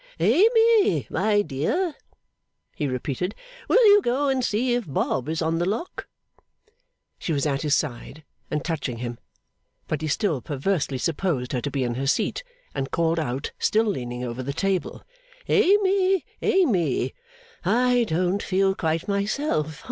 'Amy, 0.19 1.05
my 1.11 1.43
dear,' 1.43 1.93
he 2.75 2.87
repeated. 2.87 3.35
'Will 3.69 3.85
you 3.85 4.01
go 4.01 4.29
and 4.29 4.43
see 4.43 4.73
if 4.73 4.85
Bob 4.91 5.29
is 5.29 5.43
on 5.43 5.59
the 5.59 5.69
lock?' 5.69 6.07
She 7.19 7.31
was 7.31 7.45
at 7.45 7.61
his 7.61 7.75
side, 7.75 8.23
and 8.49 8.65
touching 8.65 8.97
him, 8.97 9.19
but 9.87 10.01
he 10.01 10.07
still 10.07 10.41
perversely 10.41 10.97
supposed 10.97 11.51
her 11.51 11.61
to 11.61 11.69
be 11.69 11.83
in 11.83 11.93
her 11.93 12.07
seat, 12.07 12.43
and 12.73 12.89
called 12.89 13.19
out, 13.19 13.51
still 13.59 13.85
leaning 13.85 14.23
over 14.23 14.41
the 14.41 14.53
table, 14.53 15.03
'Amy, 15.47 16.25
Amy. 16.41 17.13
I 17.63 18.05
don't 18.05 18.41
feel 18.41 18.73
quite 18.73 19.07
myself. 19.07 19.79